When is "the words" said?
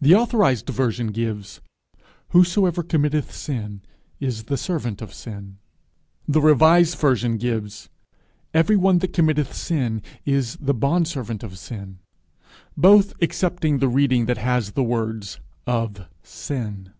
14.72-15.38